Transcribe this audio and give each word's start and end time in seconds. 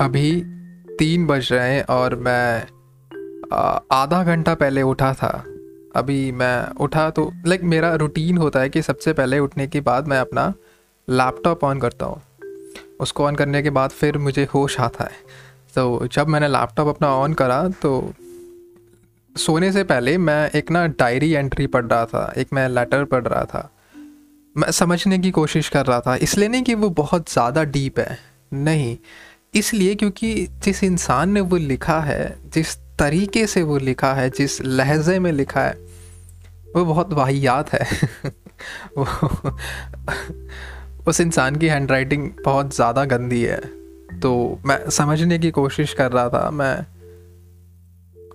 अभी 0.00 0.30
तीन 0.98 1.26
बज 1.26 1.48
रहे 1.52 1.72
हैं 1.74 1.82
और 1.84 2.14
मैं 2.18 2.62
आधा 3.92 4.22
घंटा 4.24 4.54
पहले 4.54 4.82
उठा 4.82 5.12
था। 5.14 5.32
अभी 5.96 6.30
मैं 6.32 6.74
उठा 6.76 7.08
तो 7.10 7.30
लाइक 7.46 7.62
मेरा 7.64 7.94
रूटीन 7.94 8.38
होता 8.38 8.60
है 8.60 8.68
कि 8.68 8.82
सबसे 8.82 9.12
पहले 9.12 9.38
उठने 9.38 9.66
के 9.66 9.80
बाद 9.80 10.08
मैं 10.08 10.18
अपना 10.18 10.52
लैपटॉप 11.08 11.64
ऑन 11.64 11.80
करता 11.80 12.06
हूँ। 12.06 12.20
उसको 13.00 13.26
ऑन 13.26 13.36
करने 13.36 13.62
के 13.62 13.70
बाद 13.70 13.90
फिर 13.90 14.18
मुझे 14.18 14.46
होश 14.54 14.78
आता 14.80 15.04
है। 15.04 15.18
तो 15.74 16.06
जब 16.06 16.28
मैंने 16.28 16.48
लैपटॉप 16.48 16.88
अपना 16.88 17.08
ऑन 17.16 17.34
करा 17.34 17.62
तो 17.82 18.12
सोने 19.36 19.72
से 19.72 19.84
पहले 19.84 20.16
मैं 20.20 20.50
एक 20.50 20.70
ना 20.70 20.86
डायरी 20.88 21.32
एंट्री 21.32 21.66
पढ़ 21.66 21.84
रहा 21.84 22.04
था, 22.04 22.32
एक 22.36 22.52
मैं 22.52 22.68
लेटर 22.68 23.04
पढ़ 23.04 23.24
रहा 23.24 23.44
था। 23.44 23.70
मैं 24.56 24.70
समझने 24.72 25.18
की 25.18 25.30
कोशिश 25.32 25.68
कर 25.68 25.86
रहा 25.86 26.00
था, 26.00 26.16
इसलिए 26.16 26.48
नहीं 26.48 26.62
कि 26.62 26.74
वो 26.74 26.90
बहुत 26.96 27.30
ज़्यादा 27.32 27.64
डीप 27.66 27.98
है। 27.98 28.18
नहीं 28.54 28.96
इसलिए 29.54 29.94
क्योंकि 29.94 30.48
जिस 30.64 30.84
इंसान 30.84 31.30
ने 31.30 31.40
वो 31.40 31.56
लिखा 31.56 32.00
है, 32.00 32.36
जिस 32.54 32.76
तरीके 32.98 33.46
से 33.46 33.62
वो 33.62 33.78
लिखा 33.78 34.12
है, 34.14 34.30
जिस 34.30 34.62
लहजे 34.62 35.18
में 35.18 35.32
लिखा 35.32 35.60
है, 35.60 35.72
वो 36.76 36.84
बहुत 36.84 37.12
वाहियात 37.12 37.72
है। 37.72 38.08
वो, 38.98 39.06
उस 41.06 41.20
इंसान 41.20 41.56
की 41.56 41.66
हैंड 41.66 41.90
राइटिंग 41.90 42.30
बहुत 42.44 42.74
ज़्यादा 42.74 43.04
गंदी 43.04 43.42
है। 43.42 43.60
तो 44.20 44.60
मैं 44.66 44.90
समझने 44.90 45.38
की 45.38 45.50
कोशिश 45.50 45.94
कर 45.94 46.12
रहा 46.12 46.28
था, 46.28 46.50
मैं 46.50 46.86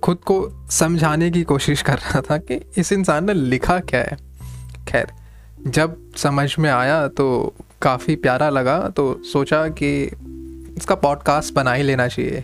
खुद 0.03 0.17
को 0.17 0.67
समझाने 0.71 1.31
की 1.31 1.43
कोशिश 1.43 1.81
कर 1.81 1.97
रहा 1.97 2.21
था 2.21 2.37
कि 2.37 2.61
इस 2.77 2.91
इंसान 2.91 3.25
ने 3.25 3.33
लिखा 3.33 3.79
क्या 3.79 3.99
है। 3.99 4.17
खैर, 4.87 5.07
जब 5.67 5.97
समझ 6.15 6.55
में 6.59 6.69
आया 6.69 7.07
तो 7.07 7.53
काफ़ी 7.81 8.15
प्यारा 8.15 8.49
लगा 8.49 8.89
तो 8.89 9.21
सोचा 9.23 9.67
कि 9.67 10.11
इसका 10.77 10.95
पॉडकास्ट 10.95 11.53
बना 11.53 11.73
ही 11.73 11.83
लेना 11.83 12.07
चाहिए। 12.07 12.43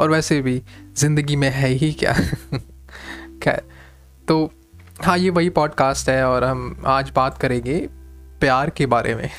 और 0.00 0.10
वैसे 0.10 0.42
भी, 0.42 0.62
ज़िंदगी 0.96 1.36
में 1.36 1.50
है 1.50 1.68
ही 1.68 1.92
क्या? 1.92 2.12
खैर 3.42 3.62
तो 4.28 4.52
हाँ 5.04 5.18
ये 5.18 5.30
वही 5.30 5.48
पॉडकास्ट 5.48 6.08
है 6.08 6.24
और 6.24 6.44
हम 6.44 6.82
आज 6.86 7.10
बात 7.10 7.38
करेंगे 7.38 7.88
प्यार 8.40 8.70
के 8.70 8.86
बारे 8.86 9.14
में। 9.14 9.30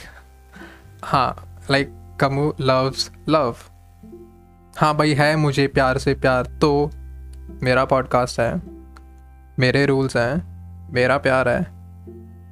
हाँ 1.03 1.59
लाइक 1.71 2.17
कमू 2.19 2.53
लव्स 2.61 3.11
लव 3.29 3.55
हाँ 4.77 4.97
भाई, 4.97 5.13
है 5.13 5.35
मुझे 5.35 5.67
प्यार 5.67 5.97
से 5.97 6.13
प्यार 6.13 6.45
तो 6.45 6.91
मेरा 7.63 7.85
पॉडकास्ट 7.85 8.39
है। 8.39 8.61
मेरे 9.59 9.85
रूल्स 9.85 10.17
हैं, 10.17 10.53
मेरा 10.93 11.17
प्यार 11.17 11.49
है। 11.49 11.63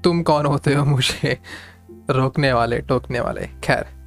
तुम 0.02 0.24
कौन 0.24 0.46
होते 0.46 0.74
हो 0.74 0.86
मुझे 0.86 1.40
रोकने 2.10 2.54
वाले, 2.54 2.80
टोकने 2.80 3.20
वाले? 3.20 3.50
खैर। 3.64 4.01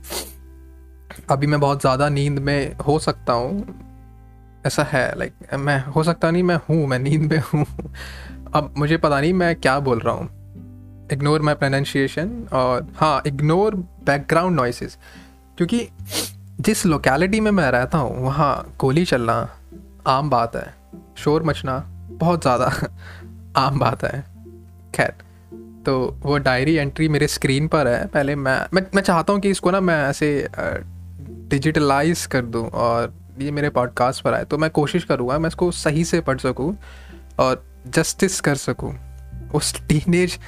अभी 1.30 1.46
मैं 1.46 1.60
बहुत 1.60 1.80
ज़्यादा 1.80 2.08
नींद 2.08 2.38
में 2.38 2.76
हो 2.76 2.98
सकता 2.98 3.32
हूँ। 3.32 3.80
ऐसा 4.66 4.82
है 4.82 5.18
लाइक 5.18 5.54
मैं 5.54 5.84
हो 5.84 6.02
सकता 6.02 6.30
नहीं, 6.30 6.42
मैं 6.42 6.56
हूँ, 6.68 6.86
मैं 6.86 6.98
नींद 6.98 7.32
में 7.32 7.38
हूँ। 7.38 7.64
अब 8.54 8.74
मुझे 8.78 8.96
पता 8.96 9.20
नहीं 9.20 9.32
मैं 9.32 9.54
क्या 9.56 9.78
बोल 9.80 10.00
रहा 10.00 10.14
हूँ। 10.14 10.28
इग्नोर 11.12 11.42
माई 11.42 11.54
प्रोनाउंसिएशन 11.54 12.48
और 12.52 12.86
हाँ 12.96 13.22
इग्नोर 13.26 13.74
बैकग्राउंड 13.76 14.56
नॉइसेस 14.56 14.98
क्योंकि 15.56 15.88
जिस 16.60 16.86
लोकेलिटी 16.86 17.40
में 17.40 17.50
मैं 17.50 17.70
रहता 17.70 17.98
हूँ, 17.98 18.24
वहाँ 18.24 18.74
गोली 18.80 19.04
चलना 19.04 19.48
आम 20.06 20.30
बात 20.30 20.56
है। 20.56 20.74
शोर 21.16 21.42
मचना 21.42 21.78
बहुत 22.10 22.42
ज़्यादा 22.42 22.72
आम 23.56 23.78
बात 23.78 24.04
है। 24.04 24.24
खैर 24.94 25.12
तो 25.86 26.18
वो 26.22 26.38
डायरी 26.38 26.74
एंट्री 26.74 27.08
मेरे 27.08 27.26
स्क्रीन 27.28 27.68
पर 27.68 27.88
है। 27.88 28.06
पहले 28.06 28.36
मैं 28.36 28.66
मैं 28.74 28.82
मैं 28.94 29.02
चाहता 29.02 29.32
हूँ 29.32 29.40
कि 29.40 29.50
इसको 29.50 29.70
ना 29.70 29.80
मैं 29.80 30.02
ऐसे 30.08 30.48
डिजिटलाइज 31.48 32.26
कर 32.26 32.42
दूँ 32.42 32.68
और 32.68 33.14
ये 33.40 33.50
मेरे 33.50 33.68
पॉडकास्ट 33.68 34.22
पर 34.22 34.34
आए 34.34 34.44
तो 34.44 34.58
मैं 34.58 34.70
कोशिश 34.70 35.04
करूँगा 35.04 35.38
मैं 35.38 35.48
इसको 35.48 35.70
सही 35.70 36.04
से 36.04 36.20
पढ़ 36.20 36.38
सकूँ 36.38 36.76
और 37.38 37.74
जस्टिस 37.86 38.40
कर 38.40 38.54
सकूँ। 38.54 38.94
उस 39.54 39.88
टीनेज 39.88 40.38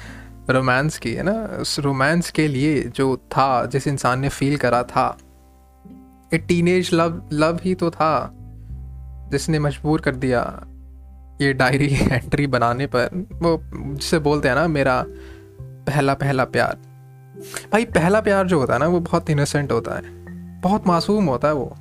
रोमांस 0.49 0.97
की, 0.97 1.13
है 1.13 1.23
ना? 1.23 1.57
उस 1.61 1.79
रोमांस 1.79 2.31
के 2.31 2.47
लिए 2.47 2.83
जो 2.83 3.17
था, 3.17 3.65
जिस 3.65 3.87
इंसान 3.87 4.19
ने 4.19 4.29
फील 4.29 4.57
करा 4.57 4.83
था, 4.83 5.17
एक 6.33 6.45
टीनेज 6.47 6.89
लव 6.93 7.29
लव 7.33 7.59
ही 7.63 7.75
तो 7.75 7.91
था, 7.91 8.31
जिसने 9.31 9.59
मजबूर 9.59 10.01
कर 10.01 10.15
दिया 10.15 10.63
ये 11.41 11.53
डायरी 11.53 11.93
एंट्री 11.93 12.47
बनाने 12.47 12.87
पर। 12.87 13.09
वो 13.33 13.63
जिसे 13.73 14.19
बोलते 14.19 14.47
हैं 14.47 14.55
ना, 14.55 14.67
मेरा 14.67 15.05
पहला 15.61 16.13
पहला 16.13 16.45
प्यार। 16.45 16.77
भाई, 17.73 17.85
पहला 17.85 18.21
प्यार 18.21 18.47
जो 18.47 18.59
होता 18.59 18.73
है 18.73 18.79
ना, 18.79 18.87
वो 18.87 18.99
बहुत 18.99 19.29
इनोसेंट 19.29 19.71
होता 19.71 19.95
है। 19.95 20.16
बहुत 20.61 20.87
मासूम 20.87 21.25
होता 21.25 21.47
है 21.47 21.53
वो। 21.53 21.75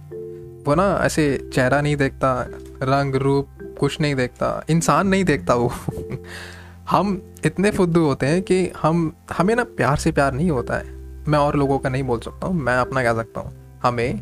वो 0.66 0.74
ना 0.74 0.98
ऐसे 1.02 1.50
चेहरा 1.54 1.80
नहीं 1.80 1.96
देखता, 1.96 2.46
रंग, 2.82 3.14
रूप, 3.14 3.48
कुछ 3.80 4.00
नहीं 4.00 4.14
देखता, 4.14 4.64
इंसान 4.70 5.08
नहीं 5.08 5.24
देखता 5.24 5.54
वो। 5.54 5.72
हम 6.90 7.34
इतने 7.44 7.70
फुद्दू 7.70 8.04
होते 8.04 8.26
हैं 8.26 8.42
कि 8.42 8.72
हम, 8.82 9.12
हमें 9.38 9.56
ना 9.56 9.64
प्यार 9.64 9.96
से 9.96 10.12
प्यार 10.12 10.32
नहीं 10.32 10.50
होता 10.50 10.74
है। 10.74 10.84
मैं 11.28 11.38
और 11.38 11.56
लोगों 11.56 11.78
का 11.78 11.88
नहीं 11.88 12.02
बोल 12.02 12.20
सकता 12.20 12.46
हूँ, 12.46 12.54
मैं 12.54 12.76
अपना 12.76 13.02
कह 13.02 13.14
सकता 13.14 13.40
हूँ? 13.40 13.78
हमें 13.82 14.20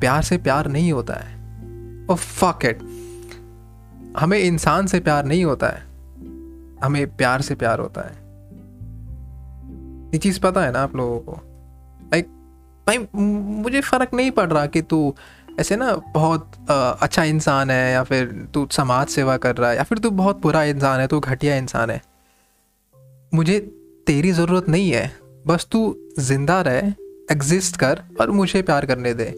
प्यार 0.00 0.22
से 0.22 0.38
प्यार 0.38 0.68
नहीं 0.68 0.92
होता 0.92 1.14
है। 1.14 1.34
ओ 2.10 2.14
फक 2.14 2.58
इट 2.64 2.78
हमें 4.18 4.38
इंसान 4.38 4.86
से 4.86 5.00
प्यार 5.00 5.24
नहीं 5.24 5.44
होता 5.44 5.66
है। 5.66 5.82
हमें 6.84 7.16
प्यार 7.16 7.40
से 7.40 7.54
प्यार 7.54 7.78
होता 7.78 8.00
है। 8.00 8.24
ये 10.08 10.18
चीज़ 10.18 10.40
पता 10.40 10.64
है 10.64 10.72
ना 10.72 10.80
आप 10.80 10.96
लोगों 10.96 11.18
को? 11.18 11.32
लाइक 12.02 12.26
भाई 12.86 12.98
मुझे 13.14 13.80
फ़र्क 13.80 14.14
नहीं 14.14 14.30
पड़ 14.30 14.52
रहा 14.52 14.66
कि 14.66 14.82
तू 14.82 15.14
ऐसे 15.60 15.76
ना 15.76 15.94
बहुत 16.14 16.50
आ, 16.70 16.90
अच्छा 16.90 17.24
इंसान 17.24 17.70
है 17.70 17.92
या 17.92 18.02
फिर 18.04 18.48
तू 18.54 18.66
समाज 18.72 19.06
सेवा 19.06 19.36
कर 19.36 19.56
रहा 19.56 19.70
है 19.70 19.76
या 19.76 19.82
फिर 19.82 19.98
तू 19.98 20.10
बहुत 20.10 20.40
बुरा 20.40 20.62
इंसान 20.64 21.00
है 21.00 21.06
तू 21.06 21.20
घटिया 21.20 21.56
इंसान 21.56 21.90
है। 21.90 22.00
मुझे 23.34 23.58
तेरी 24.06 24.32
ज़रूरत 24.32 24.68
नहीं 24.68 24.90
है। 24.90 25.06
बस 25.46 25.66
तू 25.72 25.96
ज़िंदा 26.18 26.60
रहे 26.60 26.82
एग्जिस्ट 27.30 27.76
कर 27.76 28.02
और 28.20 28.30
मुझे 28.30 28.62
प्यार 28.62 28.86
करने 28.86 29.14
दे। 29.14 29.32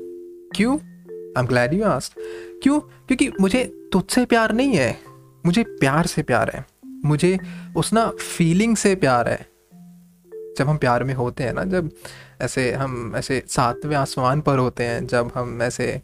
क्यों? 0.56 0.76
I 0.76 1.40
am 1.40 1.46
glad 1.46 1.74
you 1.74 1.84
asked 1.84 2.14
क्यों? 2.62 2.80
क्योंकि 2.80 3.32
मुझे 3.40 3.64
तुझसे 3.92 4.24
प्यार 4.24 4.52
नहीं 4.52 4.76
है। 4.76 4.98
मुझे 5.46 5.62
प्यार 5.62 6.06
से 6.06 6.22
प्यार 6.22 6.50
है। 6.54 6.64
मुझे 7.04 7.38
उस 7.76 7.92
ना 7.92 8.06
फीलिंग 8.36 8.76
से 8.76 8.94
प्यार 8.94 9.28
है। 9.28 9.46
जब 10.58 10.68
हम 10.68 10.76
प्यार 10.76 11.04
में 11.04 11.14
होते 11.14 11.44
हैं 11.44 11.52
ना 11.52 11.64
जब 11.64 11.90
ऐसे 12.40 12.72
हम 12.72 13.16
ऐसे 13.16 13.42
सातवें 13.48 13.96
आसमान 13.96 14.40
पर 14.40 14.58
होते 14.58 14.84
हैं 14.84 15.06
जब 15.06 15.30
हम 15.34 15.62
ऐसे 15.62 16.00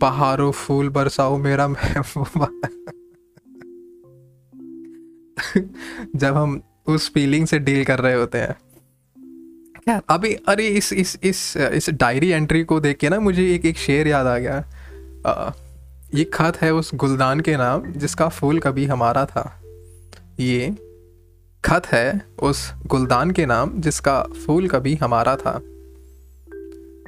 पहाड़ों 0.00 0.52
फूल 0.52 0.88
बरसाओ 0.88 1.38
मेरा 1.38 1.68
महबूबा 1.68 2.48
जब 6.16 6.34
हम 6.36 6.62
उस 6.86 7.12
फीलिंग 7.12 7.46
से 7.46 7.58
डील 7.58 7.84
कर 7.84 7.98
रहे 7.98 8.14
होते 8.14 8.38
हैं। 8.38 8.56
क्या? 9.84 10.00
अभी 10.08 10.34
अरे 10.34 10.66
इस 10.66 10.92
इस 10.92 11.18
इस 11.22 11.56
इस 11.56 11.90
डायरी 11.90 12.28
एंट्री 12.28 12.64
को 12.64 12.80
देख 12.80 12.96
के 12.96 13.08
ना 13.08 13.20
मुझे 13.20 13.54
एक 13.54 13.64
एक 13.64 13.76
शेर 13.76 14.08
याद 14.08 14.26
आ 14.26 14.38
गया। 14.38 14.64
आ, 15.26 15.50
ये 16.14 16.24
खत 16.24 16.62
है 16.62 16.74
उस 16.74 16.90
गुलदान 16.94 17.40
के 17.40 17.56
नाम 17.56 17.92
जिसका 17.92 18.28
फूल 18.28 18.58
कभी 18.58 18.84
हमारा 18.84 19.26
था। 19.26 19.62
ये 20.40 20.91
खत 21.64 21.86
है 21.86 22.26
उस 22.42 22.72
गुलदान 22.86 23.30
के 23.30 23.46
नाम 23.46 23.80
जिसका 23.80 24.22
फूल 24.22 24.68
कभी 24.68 24.94
हमारा 24.94 25.36
था। 25.36 25.60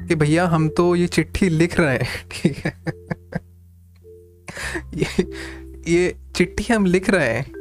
कि 0.09 0.15
भैया, 0.15 0.47
हम 0.47 0.69
तो 0.69 0.97
ये 0.97 1.07
चिट्ठी 1.07 1.49
लिख 1.49 1.81
रहे 1.81 1.97
हैं, 1.97 2.29
ठीक 2.43 2.57
है? 2.57 2.83
ये 4.95 5.31
ये 5.93 6.17
चिट्ठी 6.37 6.73
हम 6.73 6.85
लिख 6.85 7.11
रहे 7.11 7.29
हैं 7.29 7.53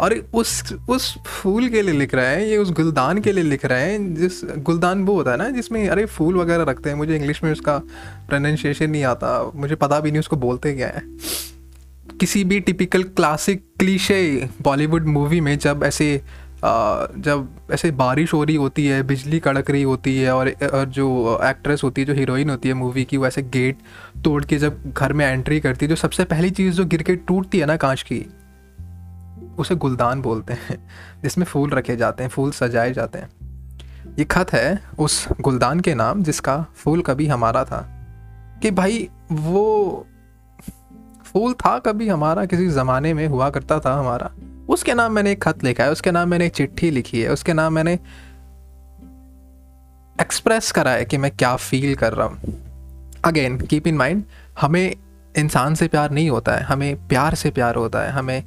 और 0.00 0.30
उस 0.34 0.74
उस 0.90 1.18
फूल 1.26 1.68
के 1.68 1.82
लिए 1.82 1.94
लिख 1.94 2.14
रहे 2.14 2.26
हैं, 2.26 2.46
ये 2.46 2.56
उस 2.56 2.72
गुलदान 2.72 3.20
के 3.20 3.32
लिए 3.32 3.44
लिख 3.44 3.64
रहे 3.64 3.92
हैं, 3.92 4.14
जिस 4.14 4.44
गुलदान 4.44 5.04
वो 5.04 5.14
होता 5.14 5.30
है 5.30 5.36
ना, 5.36 5.50
जिसमें, 5.50 5.88
अरे, 5.88 6.06
फूल 6.06 6.34
वगैरह 6.34 6.62
रखते 6.62 6.90
हैं, 6.90 6.96
मुझे 6.96 7.16
इंग्लिश 7.16 7.44
में 7.44 7.52
उसका 7.52 7.78
प्रोनाउंसिएशन 8.28 8.90
नहीं 8.90 9.04
आता, 9.04 9.52
मुझे 9.54 9.74
पता 9.74 10.00
भी 10.00 10.10
नहीं 10.10 10.20
उसको 10.20 10.36
बोलते 10.36 10.74
क्या 10.74 10.88
है। 10.88 11.02
किसी 12.20 12.44
भी 12.44 12.60
typical 12.60 13.02
classic 13.02 13.69
cliche 13.80 14.50
Bollywood 14.62 15.06
movie 15.06 15.40
में 15.40 15.58
जब 15.58 15.80
ऐसे 15.84 16.22
जब 17.18 17.48
ऐसे 17.72 17.90
बारिश 17.90 18.32
हो 18.32 18.44
रही 18.44 18.56
होती 18.56 18.86
है 18.86 19.02
बिजली 19.02 19.38
कड़क 19.40 19.70
रही 19.70 19.82
होती 19.82 20.18
है 20.18 20.34
और, 20.34 20.48
और 20.48 20.84
जो 20.84 21.40
एक्ट्रेस 21.44 21.80
होती 21.84 22.00
है 22.00 22.06
जो 22.06 22.14
हीरोइन 22.14 22.50
होती 22.50 22.68
है 22.68 22.74
मूवी 22.74 23.04
की 23.04 23.16
वो 23.16 23.26
ऐसे 23.26 23.42
गेट 23.42 23.76
तोड़ 24.24 24.44
के 24.44 24.58
जब 24.58 24.92
घर 24.92 25.12
में 25.12 25.26
एंट्री 25.26 25.60
करती 25.60 25.86
है 25.86 25.90
जो 25.90 25.96
सबसे 25.96 26.24
पहली 26.24 26.50
चीज़ 26.50 26.74
जो 26.74 26.84
गिर 26.84 27.02
के 27.02 27.16
टूटती 27.16 27.58
है 27.58 27.66
ना 27.66 27.76
कांच 27.76 28.02
की 28.02 28.26
उसे 29.58 29.74
गुलदान 29.74 30.22
बोलते 30.22 30.52
हैं 30.52 30.88
जिसमें 31.22 31.44
फूल 31.44 31.70
रखे 31.70 31.96
जाते 31.96 32.22
हैं 32.22 32.30
फूल 32.30 32.50
सजाए 32.50 32.92
जाते 32.92 33.18
हैं। 33.18 33.30
ये 34.18 34.24
खत 34.24 34.52
है 34.52 34.82
उस 34.98 35.28
गुलदान 35.40 35.80
के 35.80 35.94
नाम 35.94 36.22
जिसका 36.22 36.66
फूल 36.76 37.02
कभी 37.02 37.26
हमारा 37.26 37.64
था 37.64 38.06
कि 38.62 38.70
भाई 38.70 39.08
वो 39.32 40.06
फूल 41.32 41.52
था 41.52 41.78
कभी 41.78 42.08
हमारा, 42.08 42.44
किसी 42.44 42.68
ज़माने 42.68 43.14
में 43.14 43.26
हुआ 43.26 43.50
करता 43.50 43.78
था 43.78 43.94
हमारा। 43.94 44.30
उसके 44.68 44.94
नाम 44.94 45.12
मैंने 45.12 45.32
एक 45.32 45.42
खत 45.42 45.64
लिखा 45.64 45.84
है, 45.84 45.90
उसके 45.90 46.10
नाम 46.10 46.28
मैंने 46.28 46.46
एक 46.46 46.52
चिट्ठी 46.52 46.90
लिखी 46.90 47.20
है, 47.20 47.32
उसके 47.32 47.52
नाम 47.52 47.72
मैंने 47.72 47.98
एक्सप्रेस 50.20 50.72
करा 50.72 50.90
है 50.90 51.04
कि 51.04 51.16
मैं 51.16 51.30
क्या 51.30 51.56
फील 51.56 51.94
कर 51.94 52.12
रहा 52.12 52.26
हूँ। 52.26 52.38
अगेन 53.24 53.60
कीप 53.60 53.86
इन 53.86 53.96
माइंड 53.96 54.24
हमें 54.60 54.96
इंसान 55.38 55.74
से 55.74 55.88
प्यार 55.88 56.10
नहीं 56.10 56.30
होता 56.30 56.52
है, 56.52 56.62
हमें 56.62 57.08
प्यार 57.08 57.34
से 57.34 57.50
प्यार 57.50 57.74
होता 57.74 58.00
है, 58.00 58.10
हमें 58.10 58.44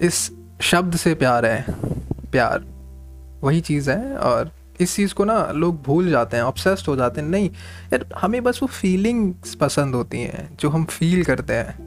इस 0.00 0.30
शब्द 0.60 0.96
से 0.96 1.14
प्यार 1.14 1.46
है, 1.46 1.64
प्यार। 2.30 2.64
वही 3.42 3.60
चीज़ 3.60 3.90
है 3.90 4.16
और 4.16 4.50
इस 4.80 4.96
चीज़ 4.96 5.14
को 5.14 5.24
ना 5.24 5.50
लोग 5.50 5.82
भूल 5.82 6.10
जाते 6.10 6.36
हैं 6.36 6.44
ऑब्सेस्ड 6.44 6.86
हो 6.88 6.96
जाते 6.96 7.20
हैं। 7.20 7.28
नहीं, 7.28 7.50
यार, 7.92 8.06
हमें 8.20 8.42
बस 8.42 8.58
वो 8.62 8.68
फीलिंग्स 8.68 9.54
पसंद 9.54 9.94
होती 9.94 10.20
हैं, 10.20 10.56
जो 10.60 10.68
हम 10.68 10.84
फील 10.84 11.24
करते 11.24 11.52
हैं। 11.52 11.83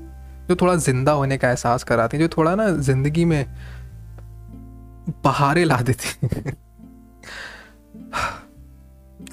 जो 0.49 0.55
थोड़ा 0.61 0.75
ज़िंदा 0.75 1.11
होने 1.11 1.37
का 1.37 1.49
एहसास 1.49 1.83
कराती 1.83 2.17
हैं 2.17 2.23
जो 2.23 2.29
थोड़ा 2.37 2.55
ना 2.55 2.69
ज़िंदगी 2.89 3.25
में 3.25 3.45
बहारे 5.23 5.63
ला 5.65 5.77
देती 5.89 6.29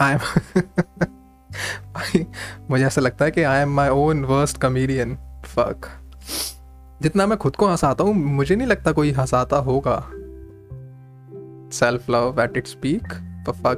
आई 0.00 0.12
एम 0.12 0.20
मुझे 2.70 2.84
ऐसा 2.86 3.00
लगता 3.00 3.24
है 3.24 3.30
कि 3.30 3.42
I 3.42 3.60
am 3.62 3.74
my 3.76 3.88
own 3.88 4.24
worst 4.24 4.58
comedian 4.60 5.16
fuck 5.44 5.90
जितना 7.02 7.26
मैं 7.26 7.38
खुद 7.38 7.56
को 7.56 7.68
हंसाता 7.68 8.04
हूँ 8.04 8.14
मुझे 8.14 8.54
नहीं 8.56 8.68
लगता 8.68 8.92
कोई 8.92 9.12
हंसाता 9.12 9.56
होगा 9.68 10.00
self 11.72 12.10
love 12.10 12.42
at 12.42 12.56
its 12.56 12.66
peak 12.66 13.12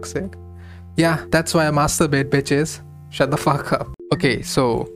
sake. 0.04 0.34
Yeah, 0.96 1.24
that's 1.28 1.54
why 1.54 1.66
I 1.68 1.70
masturbate, 1.70 2.30
bitches. 2.30 2.80
Shut 3.10 3.30
the 3.30 3.36
fuck 3.36 3.72
up. 3.72 3.88
Okay, 4.14 4.42
so 4.42 4.86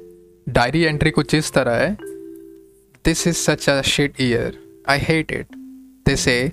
diary 0.48 0.82
entry 0.82 1.10
कुछ 1.10 1.34
इस 1.34 1.52
तरह 1.52 1.72
है 1.72 1.96
This 3.02 3.26
is 3.26 3.42
such 3.42 3.66
a 3.66 3.82
shit 3.82 4.20
year. 4.20 4.52
I 4.84 4.98
hate 4.98 5.30
it. 5.30 5.46
They 6.04 6.16
say, 6.16 6.52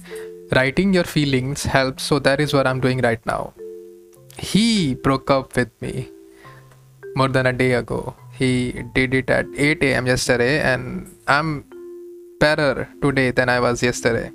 writing 0.56 0.94
your 0.94 1.04
feelings 1.04 1.64
helps, 1.64 2.04
so 2.04 2.20
that 2.20 2.40
is 2.40 2.54
what 2.54 2.66
I'm 2.66 2.80
doing 2.80 3.00
right 3.00 3.24
now. 3.26 3.54
He 4.38 4.96
broke 4.96 5.30
up 5.30 5.58
with 5.58 5.70
me 5.82 6.10
more 7.16 7.28
than 7.28 7.48
a 7.48 7.52
day 7.54 7.74
ago. 7.74 8.16
He 8.32 8.84
did 8.94 9.14
it 9.14 9.30
at 9.30 9.46
8 9.58 9.84
am 9.84 10.08
yesterday, 10.08 10.62
and 10.62 11.14
I'm 11.28 11.66
better 12.40 12.88
today 13.02 13.32
than 13.32 13.50
I 13.50 13.60
was 13.60 13.84
yesterday. 13.84 14.32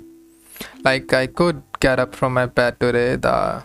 Like, 0.83 1.11
I 1.13 1.25
could 1.25 1.63
get 1.79 1.99
up 1.99 2.13
from 2.13 2.35
my 2.35 2.45
bed 2.45 2.79
today. 2.79 3.15
The, 3.15 3.63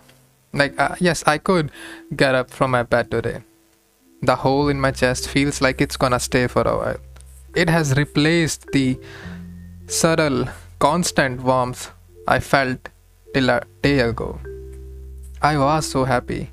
like, 0.54 0.78
uh, 0.80 0.96
yes, 1.00 1.22
I 1.26 1.36
could 1.36 1.70
get 2.16 2.34
up 2.34 2.50
from 2.50 2.70
my 2.70 2.82
bed 2.82 3.10
today. 3.10 3.42
The 4.22 4.36
hole 4.36 4.68
in 4.68 4.80
my 4.80 4.92
chest 4.92 5.28
feels 5.28 5.60
like 5.60 5.82
it's 5.82 5.98
gonna 5.98 6.18
stay 6.18 6.46
for 6.46 6.62
a 6.62 6.76
while. 6.76 7.07
It 7.54 7.68
has 7.68 7.96
replaced 7.96 8.66
the 8.72 8.98
subtle, 9.86 10.46
constant 10.78 11.42
warmth 11.42 11.90
I 12.26 12.40
felt 12.40 12.88
till 13.32 13.48
a 13.50 13.62
day 13.82 14.00
ago. 14.00 14.38
I 15.40 15.56
was 15.56 15.86
so 15.86 16.04
happy. 16.04 16.50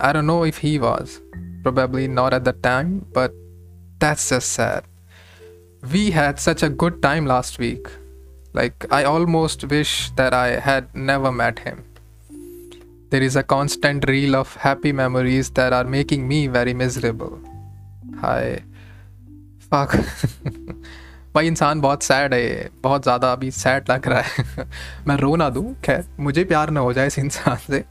I 0.00 0.12
don't 0.12 0.26
know 0.26 0.44
if 0.44 0.58
he 0.58 0.78
was. 0.78 1.20
Probably 1.62 2.06
not 2.06 2.34
at 2.34 2.44
the 2.44 2.52
time, 2.52 3.06
but 3.12 3.32
that's 3.98 4.28
just 4.28 4.52
sad. 4.52 4.84
We 5.92 6.10
had 6.10 6.38
such 6.38 6.62
a 6.62 6.68
good 6.68 7.00
time 7.02 7.26
last 7.26 7.58
week. 7.58 7.88
Like, 8.52 8.86
I 8.90 9.04
almost 9.04 9.64
wish 9.64 10.10
that 10.16 10.34
I 10.34 10.60
had 10.60 10.94
never 10.94 11.32
met 11.32 11.58
him. 11.60 11.84
There 13.10 13.22
is 13.22 13.36
a 13.36 13.42
constant 13.42 14.08
reel 14.08 14.34
of 14.36 14.54
happy 14.56 14.92
memories 14.92 15.50
that 15.50 15.72
are 15.72 15.84
making 15.84 16.26
me 16.28 16.46
very 16.46 16.74
miserable. 16.74 17.40
Hi. 18.20 18.64
Fuck. 19.74 19.96
भाई, 21.34 21.46
इंसान 21.46 21.80
बहुत 21.80 22.02
sad 22.02 22.34
है, 22.34 22.70
बहुत 22.82 23.02
ज़्यादा 23.02 23.32
अभी 23.32 23.50
sad 23.50 23.90
लग 23.90 24.08
रहा 24.08 24.20
है। 24.20 24.44
मैं 25.08 25.16
रो 25.16 25.36
ना 25.36 25.50
दूँ? 25.50 25.74
खैर, 25.84 26.04
मुझे 26.20 26.44
प्यार 26.44 26.70
ना 26.70 26.80
हो 26.80 26.92
जाए 26.92 27.06
इस 27.06 27.18
इंसान 27.18 27.56
से। 27.56 27.84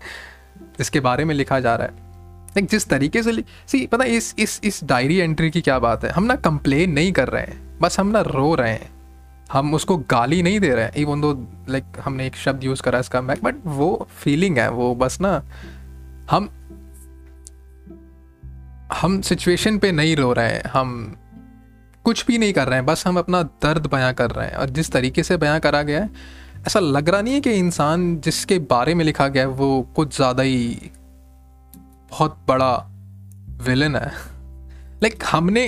जिसके 0.78 1.00
बारे 1.00 1.26
में 1.26 1.36
लिखा 1.36 1.60
जा 1.60 1.76
रहा 1.76 1.88
है। 1.88 1.94
लाइक 2.48 2.70
जिस 2.70 2.90
तरीके 2.90 3.24
से 3.24 3.44
सी 3.68 3.88
पता 3.88 4.04
इस 4.04 4.36
इस 4.40 4.62
इस 4.64 4.84
डायरी 4.84 5.18
एंट्री 5.18 5.52
की 5.52 5.62
क्या 5.62 5.80
बात 5.80 6.04
है? 6.04 6.12
हम 6.12 6.24
ना 6.24 6.36
कंप्लेन 6.36 6.92
नहीं 6.92 7.12
कर 7.12 7.28
रहे 7.28 7.44
हैं। 7.44 7.80
बस 7.82 8.00
हम 8.00 8.08
ना 8.08 8.22
रो 8.22 8.56
रहे 8.56 8.72
हैं। 8.72 8.90
हम 9.52 9.74
उसको 9.74 9.98
गाली 9.98 10.44
नहीं 10.44 10.60
दे 10.60 10.76
रहे 10.76 10.86
हैं। 10.86 10.92
इवन 10.94 11.22
दो 11.22 11.48
लाइक 11.70 11.84
हमने 12.02 12.28
एक 12.28 12.36
शब्द 12.36 12.64
यूज़ 12.64 12.82
करा 12.82 13.00
इसका 13.00 13.22
बैक 13.22 13.44
बट 13.44 13.56
वो 13.66 14.08
फीलिंग 14.18 14.58
है, 14.58 14.70
वो 14.72 14.96
बस 14.96 15.22
ना 15.22 15.44
हम 16.32 16.50
हम 18.94 19.22
सिचुएशन 19.22 19.78
पे 19.78 19.92
नहीं 19.92 20.16
रो 20.16 20.34
रहे 20.34 20.50
हैं। 20.50 20.64
हम 20.64 21.18
कुछ 22.06 22.26
भी 22.26 22.38
नहीं 22.38 22.54
कर 22.54 22.68
रहे 22.68 22.76
हैं, 22.76 22.86
बस 22.86 23.08
हम 23.08 23.20
अपना 23.20 23.44
दर्द 23.44 23.88
बयां 23.88 24.14
कर 24.14 24.32
रहे 24.32 24.48
हैं। 24.48 24.56
और 24.56 24.70
जिस 24.70 24.92
तरीके 24.92 25.24
से 25.24 25.38
बयां 25.38 25.60
करा 25.60 25.82
गया 25.82 26.02
है, 26.02 26.10
ऐसा 26.68 26.80
लग 26.80 27.10
रहा 27.10 27.22
नहीं 27.22 27.34
है 27.34 27.42
कि 27.42 27.52
इंसान 27.52 28.20
जिसके 28.20 28.60
बारे 28.60 28.96
में 28.96 29.06
लिखा 29.06 29.28
गया 29.28 29.44
है, 29.44 29.50
वो 29.50 29.88
कुछ 29.96 30.16
ज़्यादा 30.16 30.44
ही 30.44 30.92
बहुत 32.12 32.38
बड़ा 32.48 32.76
विलन 33.62 33.96
है। 33.96 34.12
लाइक 35.04 35.24
हमने, 35.32 35.68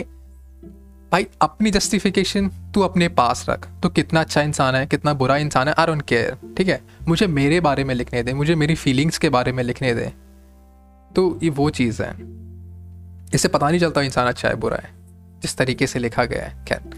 भाई, 1.11 1.27
अपनी 1.41 1.71
जस्टिफिकेशन 1.71 2.49
तू 2.73 2.81
अपने 2.81 3.07
पास 3.09 3.45
रख। 3.49 3.67
तो 3.83 3.89
कितना 3.89 4.19
अच्छा 4.19 4.41
इंसान 4.41 4.75
है, 4.75 4.85
कितना 4.85 5.13
बुरा 5.13 5.37
इंसान 5.37 5.67
है 5.67 5.73
आई 5.77 5.85
डोंट 5.85 6.01
केयर 6.01 6.37
ठीक 6.57 6.67
है? 6.67 6.81
मुझे 7.07 7.27
मेरे 7.27 7.59
बारे 7.59 7.83
में 7.83 7.95
लिखने 7.95 8.23
दे, 8.23 8.33
मुझे 8.33 8.55
मेरी 8.55 8.75
फीलिंग्स 8.75 9.17
के 9.17 9.29
बारे 9.29 9.51
में 9.51 9.63
लिखने 9.63 9.93
दे। 9.93 10.13
तो 11.15 11.39
ये 11.43 11.49
वो 11.49 11.69
चीज़ 11.69 12.03
है। 12.03 12.13
इससे 13.33 13.47
पता 13.47 13.69
नहीं 13.69 13.79
चलता 13.79 14.01
इंसान 14.01 14.27
अच्छा 14.27 14.49
है, 14.49 14.55
बुरा 14.55 14.77
है। 14.77 15.06
जिस 15.41 15.57
तरीके 15.57 15.87
से 15.87 15.99
लिखा 15.99 16.25
गया 16.25 16.45
है, 16.45 16.65
खैर। 16.65 16.95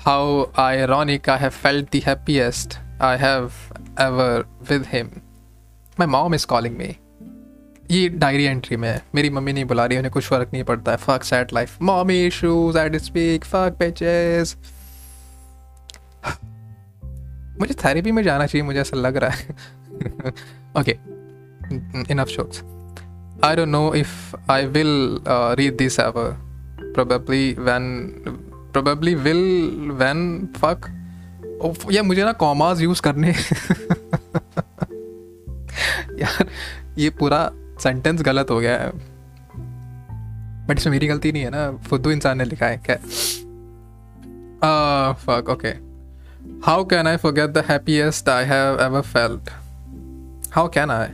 How 0.00 0.44
ironic 0.86 1.28
I 1.30 1.38
have 1.38 1.50
felt 1.50 1.90
the 1.92 1.98
happiest 2.06 2.78
I 3.02 3.18
have 3.18 3.50
ever 4.00 4.44
with 4.70 4.84
him 4.88 5.10
my 6.00 6.06
mom 6.08 6.34
is 6.34 6.46
calling 6.46 6.76
me 6.76 6.96
ये 7.90 8.08
डायरी 8.08 8.44
एंट्री 8.44 8.76
में 8.76 8.88
है। 8.88 9.02
मेरी 9.14 9.30
मम्मी 9.30 9.52
नहीं 9.52 9.64
बुला 9.64 9.84
रही, 9.86 9.98
उन्हें 9.98 10.12
कुछ 10.12 10.24
फ़र्क 10.24 10.50
नहीं 10.52 10.64
पड़ता 10.64 10.90
है। 10.90 10.96
Fuck 10.98 11.24
sad 11.24 11.52
life 11.52 11.80
mommy 11.82 12.26
issues 12.26 12.76
I 12.76 12.98
speak 12.98 13.44
fuck 13.44 13.76
patches 13.78 14.56
मुझे 17.60 17.74
थेरेपी 17.74 18.12
में 18.12 18.22
जाना 18.22 18.46
चाहिए, 18.46 18.64
मुझे 18.66 18.80
ऐसा 18.80 18.96
लग 18.96 19.16
रहा 19.16 19.30
है। 19.30 19.54
Okay 20.80 20.92
enough 22.12 22.28
jokes 22.28 22.62
I 23.44 23.56
don't 23.56 23.68
know 23.68 23.92
if 23.94 24.36
I 24.50 24.66
will 24.66 25.20
read 25.28 25.76
this 25.76 25.98
ever. 26.00 26.30
Probably 26.94 27.42
when, 27.66 27.84
probably 28.72 29.14
will 29.26 29.44
when 30.00 30.20
fuck. 30.56 30.88
Oh, 31.62 31.92
या 31.92 32.02
मुझे 32.02 32.24
ना 32.24 32.32
कॉमाज 32.32 32.82
यूज़ 32.82 33.02
करने 33.02 33.28
यार 36.20 36.48
ये 36.98 37.10
पूरा 37.10 37.50
सेंटेंस 37.82 38.22
गलत 38.22 38.50
हो 38.50 38.58
गया 38.60 38.78
है। 38.78 38.90
बट 40.66 40.78
इसमें 40.78 40.92
मेरी 40.92 41.06
गलती 41.06 41.32
नहीं 41.32 41.42
है 41.42 41.50
ना 41.50 41.70
फुद्दू 41.72 42.10
इंसान 42.10 42.38
ने 42.38 42.44
लिखा 42.44 42.66
है 42.66 42.76
क्या 42.76 42.96
fuck 45.12 45.48
okay 45.50 45.68
how 46.66 46.84
can 46.84 47.06
I 47.06 47.16
forget 47.16 47.50
the 47.50 47.64
happiest 47.68 48.28
I 48.28 48.44
have 48.44 48.80
ever 48.80 49.00
felt 49.00 49.50
how 50.52 50.68
can 50.68 50.90
I 50.90 51.06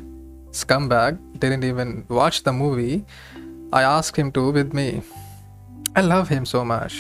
scumbag 0.57 1.17
didn't 1.39 1.65
even 1.65 2.05
watch 2.09 2.43
the 2.45 2.53
movie. 2.53 3.05
I 3.73 3.83
asked 3.83 4.17
him 4.17 4.33
to 4.33 4.51
with 4.53 4.73
me. 4.73 5.03
I 5.97 6.03
love 6.03 6.29
him 6.29 6.45
so 6.45 6.63
much. 6.71 6.95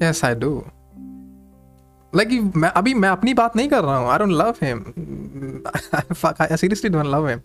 Yes, 0.00 0.24
i 0.24 0.34
do. 0.34 0.50
Like 2.12 2.52
मैं, 2.56 2.68
अभी 2.68 2.92
मैं 2.94 3.08
अपनी 3.08 3.34
बात 3.34 3.56
नहीं 3.56 3.68
कर 3.68 3.82
रहा 3.84 3.96
हूँ. 3.96 4.08
I 4.10 4.18
don't 4.18 4.30
love 4.32 4.54
him 4.62 4.84
I 6.42 6.56
seriously 6.56 6.90
don't 6.90 7.06
love 7.06 7.28
him 7.28 7.40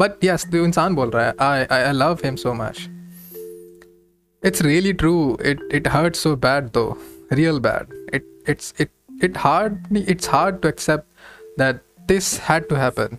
but 0.00 0.24
yes 0.24 0.46
तो 0.52 0.64
इंसान 0.64 0.94
बोल 0.94 1.10
रहा 1.10 1.24
है. 1.26 1.34
I 1.40 1.64
I 1.78 1.92
love 1.92 2.18
him 2.24 2.36
so 2.36 2.54
much 2.54 2.86
it's 4.42 4.62
really 4.62 4.92
true 5.02 5.14
it 5.42 5.68
it 5.74 5.88
hurt 5.88 6.16
so 6.16 6.34
bad 6.46 6.68
though 6.74 6.86
real 7.32 7.60
bad 7.60 7.94
it 8.14 8.50
it's 8.50 8.74
it 8.80 8.90
it 9.24 9.38
hard 9.38 9.96
it's 9.96 10.30
hard 10.30 10.60
to 10.62 10.68
accept 10.68 11.58
that 11.58 11.82
this 12.08 12.38
had 12.48 12.68
to 12.68 12.76
happen 12.76 13.18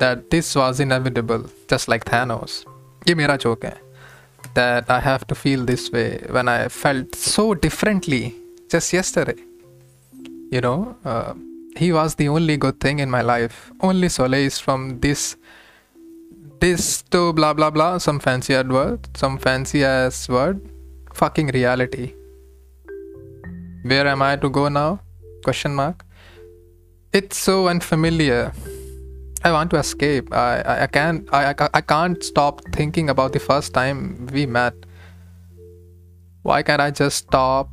that 0.00 0.28
this 0.30 0.56
was 0.56 0.82
inevitable 0.82 1.44
just 1.70 1.88
like 1.90 2.04
Thanos 2.12 2.64
ये 3.08 3.14
मेरा 3.14 3.36
joke 3.36 3.64
है. 3.64 3.83
That 4.54 4.90
I 4.90 5.00
have 5.00 5.26
to 5.26 5.34
feel 5.34 5.64
this 5.64 5.90
way 5.90 6.24
when 6.30 6.48
I 6.48 6.68
felt 6.68 7.14
so 7.14 7.54
differently 7.54 8.34
just 8.70 8.92
yesterday. 8.92 9.36
You 10.50 10.60
know, 10.60 10.96
uh, 11.04 11.34
he 11.76 11.92
was 11.92 12.14
the 12.14 12.28
only 12.28 12.56
good 12.56 12.80
thing 12.80 13.00
in 13.00 13.10
my 13.10 13.22
life, 13.22 13.72
only 13.80 14.08
solace 14.08 14.58
from 14.58 15.00
this 15.00 15.36
this 16.60 17.02
to 17.10 17.32
blah 17.32 17.52
blah 17.52 17.70
blah, 17.70 17.98
some 17.98 18.20
fancy 18.20 18.54
word, 18.54 19.00
some 19.16 19.38
fancy 19.38 19.84
ass 19.84 20.28
word, 20.28 20.60
fucking 21.12 21.48
reality. 21.48 22.14
Where 23.82 24.06
am 24.06 24.22
I 24.22 24.36
to 24.36 24.48
go 24.48 24.68
now? 24.68 25.00
Question 25.44 25.74
mark. 25.74 26.06
It's 27.12 27.36
so 27.36 27.68
unfamiliar. 27.68 28.52
I 29.44 29.52
want 29.52 29.70
to 29.72 29.76
escape. 29.76 30.32
I, 30.32 30.62
I, 30.62 30.82
I 30.82 30.86
can't 30.86 31.28
I, 31.30 31.50
I, 31.50 31.68
I 31.74 31.80
can't 31.82 32.22
stop 32.22 32.62
thinking 32.72 33.10
about 33.10 33.32
the 33.32 33.40
first 33.40 33.74
time 33.74 34.26
we 34.32 34.46
met. 34.46 34.74
Why 36.44 36.62
can't 36.62 36.80
I 36.80 36.90
just 36.92 37.26
stop? 37.26 37.68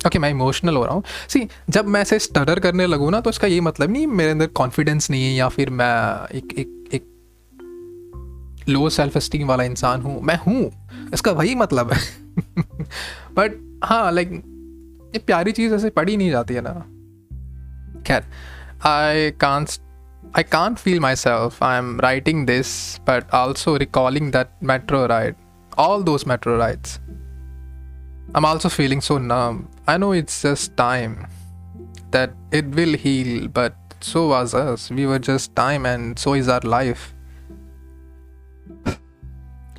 Okay 0.00 0.08
okay, 0.08 0.20
मैं 0.20 0.28
emotional 0.30 0.76
हो 0.76 0.84
रहा 0.84 0.94
हूँ 0.94 1.02
सी 1.28 1.46
जब 1.70 1.86
मैं 1.86 2.00
ऐसे 2.00 2.18
स्टडर 2.18 2.58
करने 2.60 2.86
लगूँ 2.86 3.10
ना 3.12 3.20
तो 3.20 3.30
इसका 3.30 3.46
ये 3.46 3.60
मतलब 3.60 3.90
नहीं 3.90 4.06
मेरे 4.06 4.30
अंदर 4.30 4.46
कॉन्फिडेंस 4.60 5.10
नहीं 5.10 5.24
है 5.24 5.32
या 5.32 5.48
फिर 5.48 5.70
मैं 5.70 6.36
एक 6.38 6.54
एक 6.58 6.94
एक 6.94 7.08
लो 8.68 8.88
सेल्फ 8.90 9.18
स्टीम 9.18 9.48
वाला 9.48 9.64
इंसान 9.64 10.02
हूँ 10.02 10.20
मैं 10.22 10.36
हूँ 10.46 10.70
इसका 11.14 11.32
वही 11.32 11.54
मतलब 11.54 11.92
है 11.92 12.00
बट 13.36 13.60
हाँ 13.84 14.10
लाइक 14.12 14.30
ये 15.14 15.18
प्यारी 15.18 15.52
चीज़ 15.52 15.74
ऐसे 15.74 15.90
पढ़ी 15.90 16.16
नहीं 16.16 16.30
जाती 16.30 16.54
है 16.54 16.60
ना 16.60 16.72
खैर 18.06 18.24
I 18.86 19.30
can't 19.40 19.68
I 20.32 20.44
can't 20.44 20.78
feel 20.78 21.00
myself. 21.00 21.60
I'm 21.60 21.98
writing 21.98 22.46
this, 22.46 23.00
but 23.04 23.32
also 23.34 23.76
recalling 23.76 24.30
that 24.30 24.50
metro 24.62 25.08
ride, 25.08 25.34
all 25.76 26.02
those 26.02 26.24
metro 26.24 26.56
rides. 26.56 27.00
I'm 28.32 28.44
also 28.44 28.68
feeling 28.68 29.00
so 29.00 29.18
numb. 29.18 29.68
I 29.88 29.96
know 29.96 30.12
it's 30.12 30.42
just 30.42 30.76
time, 30.76 31.26
that 32.12 32.32
it 32.52 32.66
will 32.66 32.94
heal, 32.94 33.48
but 33.48 33.74
so 34.00 34.28
was 34.28 34.54
us. 34.54 34.88
We 34.88 35.04
were 35.04 35.18
just 35.18 35.56
time, 35.56 35.84
and 35.84 36.16
so 36.16 36.34
is 36.34 36.48
our 36.48 36.60
life. 36.60 37.12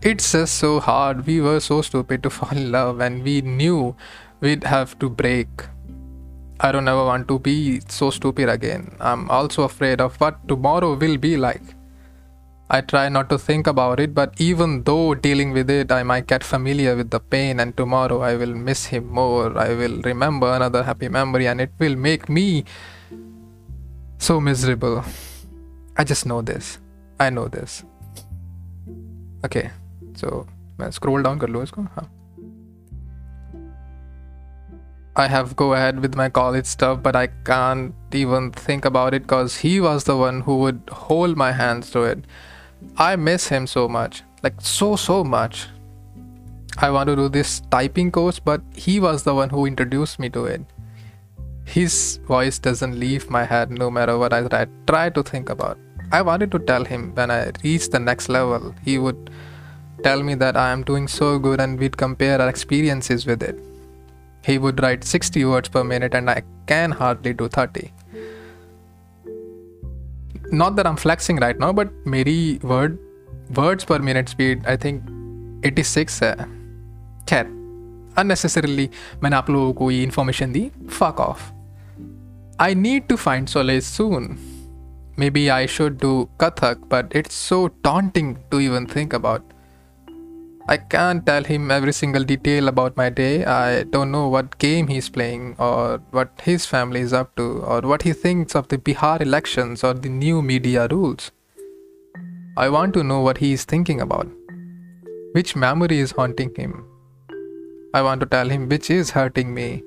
It's 0.01 0.31
just 0.34 0.55
so 0.55 0.81
hard. 0.81 1.25
We 1.25 1.39
were 1.39 1.62
so 1.62 1.81
stupid 1.81 2.24
to 2.24 2.29
fall 2.29 2.58
in 2.58 2.74
love, 2.74 3.00
and 3.00 3.24
we 3.24 3.41
knew 3.41 3.96
we'd 4.41 4.65
have 4.65 5.00
to 5.00 5.10
break. 5.10 5.48
I 6.61 6.73
don't 6.73 6.88
ever 6.88 7.05
want 7.05 7.29
to 7.29 7.38
be 7.38 7.81
so 7.87 8.11
stupid 8.11 8.49
again. 8.49 8.97
I'm 8.99 9.29
also 9.31 9.65
afraid 9.65 10.00
of 10.00 10.21
what 10.21 10.47
tomorrow 10.49 10.95
will 10.95 11.19
be 11.19 11.37
like. 11.37 11.62
I 12.69 12.81
try 12.81 13.09
not 13.09 13.29
to 13.31 13.38
think 13.38 13.69
about 13.69 14.00
it, 14.00 14.15
but 14.15 14.41
even 14.41 14.83
though 14.83 15.15
dealing 15.15 15.53
with 15.53 15.71
it, 15.71 15.93
I 15.93 16.03
might 16.03 16.26
get 16.26 16.43
familiar 16.43 16.97
with 16.97 17.11
the 17.11 17.21
pain, 17.21 17.61
and 17.61 17.76
tomorrow 17.76 18.23
I 18.23 18.35
will 18.37 18.55
miss 18.55 18.87
him 18.87 19.07
more. 19.07 19.57
I 19.57 19.69
will 19.75 20.00
remember 20.03 20.53
another 20.53 20.83
happy 20.83 21.09
memory, 21.09 21.47
and 21.47 21.61
it 21.61 21.71
will 21.79 21.95
make 21.95 22.29
me 22.29 22.65
so 24.19 24.41
miserable. 24.41 25.05
I 25.97 26.05
just 26.05 26.26
know 26.26 26.43
this. 26.43 26.79
I 27.21 27.31
know 27.31 27.47
this. 27.49 27.85
Okay, 29.45 29.71
so 30.15 30.47
मैं 30.81 30.91
scroll 30.91 31.23
down 31.23 31.38
कर 31.41 31.49
लो 31.49 31.62
इसको 31.62 31.83
हाँ 31.83 32.09
I 35.13 35.27
have 35.27 35.58
go 35.58 35.74
ahead 35.74 36.00
with 36.00 36.15
my 36.15 36.30
college 36.30 36.65
stuff, 36.65 37.03
but 37.03 37.18
I 37.18 37.27
can't 37.27 37.94
even 38.13 38.51
think 38.51 38.86
about 38.86 39.13
it 39.13 39.24
because 39.24 39.58
he 39.58 39.82
was 39.82 40.06
the 40.06 40.15
one 40.15 40.39
who 40.41 40.60
would 40.60 40.82
hold 40.89 41.36
my 41.36 41.51
hands 41.51 41.91
to 41.91 42.03
it. 42.03 42.24
I 42.96 43.18
miss 43.18 43.50
him 43.50 43.68
so 43.68 43.89
much, 43.89 44.24
like 44.41 44.62
so 44.62 44.96
so 44.96 45.25
much. 45.25 45.68
I 46.77 46.89
want 46.91 47.08
to 47.10 47.18
do 47.18 47.27
this 47.27 47.62
typing 47.70 48.10
course, 48.10 48.39
but 48.39 48.62
he 48.74 49.01
was 49.01 49.24
the 49.24 49.36
one 49.36 49.50
who 49.50 49.65
introduced 49.65 50.18
me 50.18 50.30
to 50.30 50.46
it. 50.46 50.62
His 51.65 52.20
voice 52.25 52.58
doesn't 52.58 52.98
leave 52.98 53.30
my 53.30 53.44
head 53.44 53.70
no 53.70 53.91
matter 53.91 54.18
what 54.18 54.32
I 54.32 54.44
try, 54.48 54.68
try 54.88 55.10
to 55.10 55.24
think 55.24 55.50
about. 55.50 55.77
I 56.13 56.22
wanted 56.22 56.51
to 56.53 56.60
tell 56.60 56.86
him 56.86 57.13
when 57.15 57.32
I 57.32 57.51
reach 57.65 57.89
the 57.89 58.00
next 58.00 58.30
level, 58.30 58.74
he 58.86 58.98
would 58.98 59.30
tell 60.03 60.24
me 60.24 60.36
that 60.36 60.56
I 60.56 60.72
am 60.72 60.84
doing 60.84 61.10
so 61.10 61.38
good 61.38 61.60
and 61.60 61.77
we'd 61.77 61.98
compare 61.98 62.41
our 62.41 62.48
experiences 62.48 63.25
with 63.25 63.44
it 63.44 63.60
he 64.45 64.59
would 64.59 64.83
write 64.83 65.05
60 65.05 65.45
words 65.45 65.69
per 65.69 65.83
minute 65.85 66.15
and 66.15 66.31
I 66.31 66.43
can 66.67 66.93
hardly 66.93 67.33
do 67.33 67.49
30. 67.49 67.93
Not 70.53 70.76
that 70.76 70.87
I'm 70.87 70.97
flexing 70.97 71.38
right 71.38 71.59
now, 71.59 71.73
but 71.73 71.88
मेरी 72.07 72.62
word 72.62 72.99
words 73.55 73.85
per 73.85 73.99
minute 73.99 74.29
speed 74.29 74.65
I 74.67 74.76
think 74.76 75.03
86 75.65 76.23
है 76.23 76.35
खैर 77.31 77.47
unnecessarily 78.19 78.88
मैंने 79.23 79.37
आप 79.37 79.50
लोगों 79.50 79.73
को 79.73 79.91
ये 79.91 80.07
information 80.07 80.53
the 80.53 80.71
fuck 80.99 81.21
off 81.26 81.50
I 82.61 82.75
need 82.75 83.09
to 83.09 83.19
find 83.25 83.53
solace 83.55 83.88
soon 83.99 84.29
maybe 85.23 85.45
I 85.50 85.67
should 85.67 85.99
do 86.05 86.12
Kathak 86.38 86.88
but 86.95 87.19
it's 87.21 87.35
so 87.50 87.59
daunting 87.88 88.33
to 88.50 88.61
even 88.61 88.87
think 88.95 89.19
about 89.21 89.53
I 90.74 90.78
can't 90.78 91.25
tell 91.25 91.44
him 91.44 91.70
every 91.70 91.92
single 91.92 92.24
detail 92.24 92.70
about 92.70 92.96
my 92.96 93.10
day. 93.10 93.44
I 93.44 93.84
don't 93.84 94.10
know 94.10 94.30
what 94.30 94.58
game 94.58 94.88
he's 94.88 95.10
playing, 95.10 95.58
or 95.60 95.98
what 96.12 96.30
his 96.46 96.66
family 96.66 97.01
is 97.01 97.12
up 97.12 97.36
to, 97.36 97.48
or 97.72 97.82
what 97.82 98.04
he 98.04 98.13
thinks 98.13 98.56
of 98.56 98.70
the 98.70 98.78
Bihar 98.78 99.20
elections 99.20 99.84
or 99.84 99.94
the 99.94 100.08
new 100.08 100.42
media 100.42 100.88
rules. 100.90 101.32
I 102.56 102.70
want 102.70 102.94
to 102.94 103.04
know 103.04 103.20
what 103.20 103.40
he 103.40 103.51
is 103.51 103.66
thinking 103.66 104.00
about. 104.00 104.30
Which 105.34 105.58
memory 105.58 106.00
is 106.00 106.12
haunting 106.12 106.56
him? 106.56 106.86
I 107.94 108.01
want 108.01 108.22
to 108.22 108.32
tell 108.38 108.48
him 108.48 108.70
which 108.70 108.90
is 108.90 109.12
hurting 109.12 109.54
me. 109.54 109.84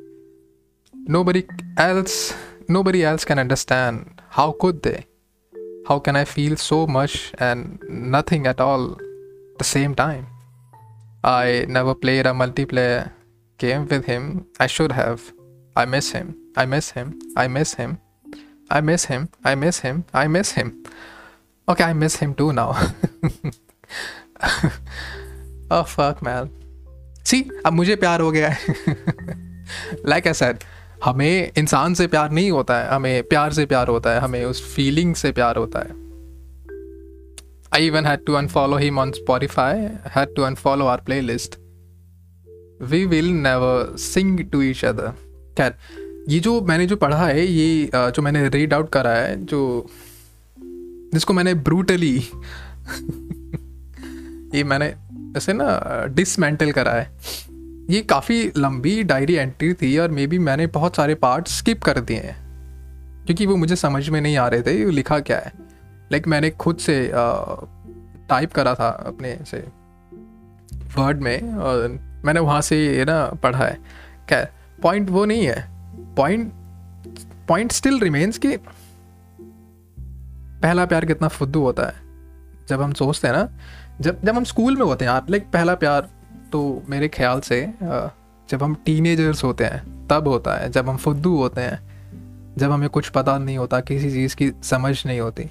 Nobody 1.16 1.46
else 1.78 2.34
nobody 2.68 3.04
else 3.04 3.24
can 3.24 3.38
understand. 3.38 4.20
How 4.28 4.52
could 4.52 4.82
they? 4.82 5.06
How 5.88 5.98
can 5.98 6.14
I 6.14 6.26
feel 6.36 6.56
so 6.56 6.86
much 6.86 7.32
and 7.38 7.82
nothing 7.88 8.46
at 8.46 8.60
all 8.60 8.92
at 8.92 9.58
the 9.58 9.70
same 9.72 9.94
time? 9.94 10.33
I 11.24 11.64
never 11.68 11.94
played 11.94 12.26
a 12.26 12.32
multiplayer 12.32 13.10
game 13.58 13.86
with 13.88 14.04
him. 14.04 14.44
I 14.60 14.66
should 14.66 14.92
have. 14.92 15.32
I 15.74 15.86
miss 15.86 16.12
him. 16.12 16.36
I 16.54 16.66
miss 16.66 16.90
him. 16.90 17.18
I 17.34 17.48
miss 17.48 17.74
him. 17.74 17.98
I 18.70 18.82
miss 18.82 19.06
him. 19.06 19.30
I 19.42 19.54
miss 19.54 19.78
him. 19.80 20.04
I 20.12 20.28
miss 20.28 20.52
him. 20.52 20.84
Okay, 21.66 21.84
I 21.84 21.94
miss 21.94 22.16
him 22.16 22.34
too 22.34 22.52
now. 22.52 22.76
oh 25.70 25.84
fuck 25.84 26.22
man. 26.22 26.50
See, 27.24 27.42
अब 27.66 27.72
मुझे 27.72 27.96
प्यार 27.96 28.20
हो 28.20 28.30
गया 28.30 28.48
है 28.48 28.74
like 30.06 30.26
I 30.26 30.34
said 30.34 30.58
हमें 31.04 31.50
इंसान 31.56 31.94
से 31.94 32.06
प्यार 32.06 32.30
नहीं 32.30 32.50
होता 32.50 32.78
है 32.78 32.88
हमें 32.88 33.22
प्यार 33.22 33.52
से 33.52 33.66
प्यार 33.66 33.88
होता 33.88 34.10
है 34.10 34.20
हमें 34.20 34.44
उस 34.44 34.74
फीलिंग 34.74 35.14
से 35.14 35.32
प्यार 35.32 35.56
होता 35.56 35.78
है 35.78 36.03
I 37.74 37.80
even 37.80 38.04
had 38.04 38.24
to 38.26 38.32
unfollow 38.32 38.80
him 38.80 38.98
on 38.98 39.12
Spotify, 39.12 40.00
had 40.08 40.34
to 40.36 40.42
unfollow 40.42 40.84
our 40.84 41.00
playlist. 41.00 41.56
We 42.80 43.04
will 43.04 43.30
never 43.32 43.96
sing 43.98 44.48
to 44.50 44.62
each 44.62 44.84
other. 44.84 45.12
खैर 45.58 45.74
ये 46.28 46.38
जो 46.40 46.60
मैंने 46.60 46.86
जो 46.86 46.96
पढ़ा 46.96 47.26
है 47.26 47.46
ये 47.46 47.90
जो 47.94 48.22
मैंने 48.22 48.48
रीड 48.48 48.74
आउट 48.74 48.90
करा 48.92 49.10
है 49.10 49.44
जो 49.44 49.60
जिसको 51.14 51.32
मैंने 51.32 51.54
ब्रूटली 51.68 52.16
ये 54.54 54.64
मैंने 54.64 54.86
ऐसे 55.36 55.52
ना 55.52 55.66
डिसमेंटल 56.14 56.72
करा 56.72 56.92
है 56.92 57.10
ये 57.90 58.00
काफ़ी 58.10 58.38
लंबी 58.56 59.02
डायरी 59.02 59.34
एंट्री 59.34 59.72
थी 59.74 59.96
और 59.98 60.10
मे 60.10 60.26
बी 60.26 60.38
मैंने 60.38 60.66
बहुत 60.78 60.96
सारे 60.96 61.14
पार्ट 61.26 61.48
स्किप 61.48 61.82
कर 61.82 62.00
दिए 62.00 62.20
हैं 62.20 62.36
क्योंकि 63.26 63.46
वो 63.46 63.56
मुझे 63.56 63.76
समझ 63.76 64.08
में 64.08 64.20
नहीं 64.20 64.36
आ 64.36 64.48
रहे 64.48 64.62
थे 64.62 64.90
लिखा 64.90 65.18
क्या 65.20 65.38
है 65.38 65.63
लाइक 66.12 66.26
मैंने 66.28 66.50
खुद 66.50 66.76
से 66.78 67.10
टाइप 68.28 68.52
करा 68.52 68.74
था 68.74 68.88
अपने 69.06 69.36
से 69.46 69.58
वर्ड 70.96 71.20
में, 71.20 71.54
और 71.54 71.88
मैंने 72.24 72.40
वहाँ 72.40 72.60
से 72.60 72.76
ये 72.86 73.04
ना 73.04 73.24
पढ़ा 73.42 73.58
है। 73.58 73.78
क्या 74.28 74.46
पॉइंट 74.82 75.10
वो 75.10 75.24
नहीं 75.24 75.46
है। 75.46 75.66
पॉइंट 76.16 76.52
पॉइंट 77.48 77.72
स्टिल 77.72 77.98
रिमेन्स 78.00 78.38
कि 78.38 78.56
पहला 80.62 80.84
प्यार 80.86 81.04
कितना 81.04 81.28
फुद्दू 81.28 81.60
होता 81.60 81.86
है। 81.86 82.02
जब 82.68 82.82
हम 82.82 82.92
सोचते 82.92 83.28
हैं 83.28 83.34
ना, 83.34 83.48
जब 84.00 84.24
जब 84.24 84.36
हम 84.36 84.44
स्कूल 84.44 84.76
में 84.76 84.84
होते 84.84 85.04
हैं, 85.04 85.12
आप 85.12 85.30
लाइक 85.30 85.50
पहला 85.52 85.74
प्यार 85.74 86.08
तो 86.52 86.82
मेरे 86.88 87.08
ख्याल 87.08 87.40
से 87.40 87.60
जब 88.48 88.62
हम 88.62 88.74
टीनेजर्स 88.84 89.44
होते 89.44 89.64
हैं, 89.64 90.06
तब 90.08 90.28
होता 90.28 90.54
है। 90.54 90.70
जब 90.70 90.88
हम 90.88 90.96
फुद्दू 90.96 91.36
होते 91.36 91.60
हैं, 91.60 91.78
जब 92.58 92.72
हमें 92.72 92.88
कुछ 92.88 93.08
पता 93.08 93.36
नहीं 93.38 93.58
होता, 93.58 93.80
किसी 93.80 94.10
चीज़ 94.10 94.36
की 94.36 94.50
समझ 94.62 95.06
नहीं 95.06 95.20
होती। 95.20 95.50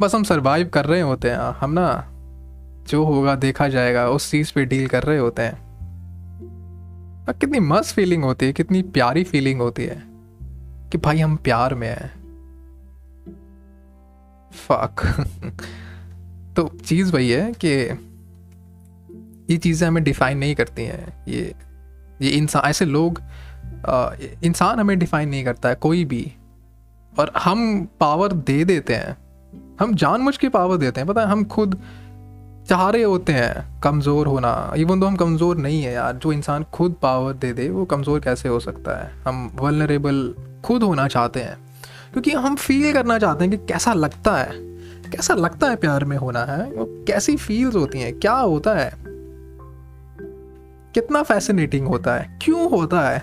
बस 0.00 0.14
हम 0.14 0.22
सरवाइव 0.22 0.68
कर 0.68 0.84
रहे 0.84 1.00
होते 1.00 1.30
हैं। 1.30 1.36
हम 1.36 1.72
ना 1.72 2.04
जो 2.88 3.04
होगा 3.04 3.34
देखा 3.34 3.68
जाएगा, 3.68 4.08
उस 4.08 4.30
चीज़ 4.30 4.52
पे 4.54 4.64
डील 4.64 4.88
कर 4.88 5.02
रहे 5.02 5.18
होते 5.18 5.42
हैं। 5.42 5.68
कितनी 7.40 7.60
मस्त 7.60 7.94
फीलिंग 7.94 8.24
होती 8.24 8.46
है, 8.46 8.52
कितनी 8.52 8.82
प्यारी 8.82 9.24
फीलिंग 9.24 9.60
होती 9.60 9.84
है 9.84 10.02
कि 10.90 10.98
भाई 10.98 11.18
हम 11.18 11.36
प्यार 11.36 11.74
में 11.74 11.88
हैं। 11.88 12.18
फक 14.52 15.24
तो 16.56 16.78
चीज़ 16.86 17.12
वही 17.12 17.30
है 17.30 17.52
कि 17.64 17.68
ये 19.52 19.56
चीज़ें 19.56 19.88
हमें 19.88 20.04
डिफाइन 20.04 20.38
नहीं 20.38 20.54
करती 20.54 20.84
हैं। 20.84 21.24
ये 21.28 21.54
ये 22.22 22.30
इंसान, 22.30 22.62
ऐसे 22.62 22.84
लोग 22.84 23.22
इंसान 24.44 24.80
हमें 24.80 24.98
डिफाइन 24.98 25.28
नहीं 25.28 25.44
करता 25.44 25.68
है, 25.68 25.74
कोई 25.74 26.04
भी। 26.04 26.34
और 27.18 27.32
हम 27.38 27.88
पावर 28.00 28.32
दे 28.32 28.64
देते 28.64 28.94
हैं। 28.94 29.27
हम 29.80 29.94
जानबूझ 29.94 30.36
के 30.36 30.48
पावर 30.48 30.76
देते 30.76 31.00
हैं। 31.00 31.08
पता 31.08 31.20
है, 31.20 31.26
हम 31.26 31.44
खुद 31.44 31.82
चाह 32.68 32.90
रहे 32.90 33.02
होते 33.02 33.32
हैं 33.32 33.80
कमज़ोर 33.80 34.26
होना। 34.26 34.72
इवन 34.76 35.00
तो 35.00 35.06
हम 35.06 35.16
कमज़ोर 35.16 35.56
नहीं 35.56 35.82
है 35.82 35.92
यार, 35.92 36.16
जो 36.16 36.32
इंसान 36.32 36.64
खुद 36.72 36.94
पावर 37.02 37.32
दे 37.32 37.52
दे, 37.52 37.68
वो 37.68 37.84
कमज़ोर 37.84 38.20
कैसे 38.20 38.48
हो 38.48 38.60
सकता 38.60 39.04
है? 39.04 39.12
हम 39.28 39.50
वलनरेबल 39.54 40.34
खुद 40.64 40.82
होना 40.82 41.08
चाहते 41.08 41.40
हैं। 41.40 41.58
क्योंकि 42.12 42.32
हम 42.32 42.56
फील 42.56 42.92
करना 42.92 43.18
चाहते 43.18 43.44
हैं 43.44 43.58
कि 43.58 43.66
कैसा 43.72 43.92
लगता 43.92 44.36
है। 44.36 44.50
कैसा 45.10 45.34
लगता 45.34 45.66
है 45.66 45.76
प्यार 45.76 46.04
में 46.04 46.16
होना, 46.16 46.44
है? 46.44 46.70
वो 46.72 46.84
कैसी 46.84 47.36
फील्स 47.36 47.74
होती 47.74 48.00
हैं? 48.00 48.14
क्या 48.14 48.32
होता 48.32 48.74
है? 48.74 48.92
कितना 50.94 51.22
फैसिनेटिंग 51.22 51.86
होता 51.86 52.14
है? 52.14 52.38
क्यों 52.42 52.70
होता 52.70 53.00
है? 53.00 53.22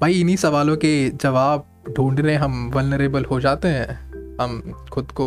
भाई, 0.00 0.12
इन्हीं 0.12 0.36
सवालों 0.36 0.76
के 0.76 1.10
जवाब 1.10 1.64
ढूँढने 1.96 2.34
हम 2.34 2.70
वलनरेबल 2.74 3.24
हो 3.24 3.40
जाते 3.40 3.68
हैं। 3.68 4.05
हम 4.40 4.72
खुद 4.92 5.12
को 5.20 5.26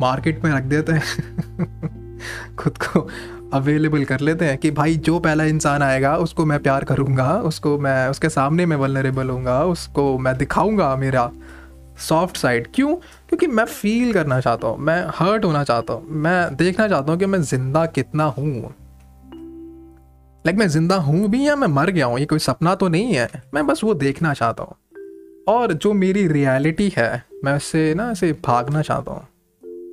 मार्केट 0.00 0.44
में 0.44 0.52
रख 0.52 0.62
देते 0.62 0.92
हैं। 0.92 2.16
खुद 2.56 2.78
को 2.78 3.08
अवेलेबल 3.52 4.04
कर 4.04 4.20
लेते 4.20 4.44
हैं 4.44 4.58
कि 4.58 4.70
भाई 4.70 4.96
जो 4.96 5.18
पहला 5.18 5.44
इंसान 5.44 5.82
आएगा, 5.82 6.16
उसको 6.16 6.46
मैं 6.46 6.62
प्यार 6.62 6.84
करूँगा, 6.84 7.32
उसको 7.40 7.78
मैं, 7.78 8.08
उसके 8.08 8.28
सामने 8.28 8.66
मैं 8.66 8.76
वलनरेबल 8.76 9.30
हूँगा 9.30 9.64
उसको 9.64 10.18
मैं 10.18 10.36
दिखाऊँगा 10.38 10.96
मेरा 10.96 11.30
सॉफ्ट 11.98 12.36
साइड 12.36 12.68
क्यों? 12.74 12.94
क्योंकि 13.28 13.46
मैं 13.46 13.64
फील 13.64 14.12
करना 14.12 14.40
चाहता 14.40 14.68
हूँ, 14.68 14.78
मैं 14.78 15.06
हर्ट 15.14 15.44
होना 15.44 15.64
चाहता 15.64 15.92
हूँ, 15.92 16.06
मैं 16.10 16.56
देखना 16.56 16.88
चाहता 16.88 17.12
हूँ 17.12 17.20
कि 17.20 17.26
मैं 17.26 17.42
ज़िंदा 17.42 17.86
कितना 17.86 18.24
हूँ। 18.24 18.74
लाइक 20.46 20.56
मैं 20.56 20.68
ज़िंदा 20.68 20.96
हूँ 20.96 21.28
भी 21.28 21.48
या 21.48 21.56
मैं 21.56 21.68
मर 21.68 21.90
गया 21.90 22.06
हूँ, 22.06 22.18
ये 22.18 22.26
कोई 22.26 22.38
सपना 22.38 22.74
तो 22.74 22.88
नहीं 22.88 23.14
है, 23.14 23.28
मैं 23.54 23.66
बस 23.66 23.84
वो 23.84 23.94
देखना 23.94 24.34
चाहता 24.34 24.62
हूँ। 24.62 24.76
और 25.48 25.72
जो 25.72 25.92
मेरी 25.92 26.26
रियलिटी 26.28 26.92
है, 26.96 27.24
मैं 27.44 27.56
उससे 27.56 27.94
ना 27.94 28.10
इसे 28.10 28.32
भागना 28.32 28.82
चाहता 28.82 29.12
हूँ। 29.12 29.26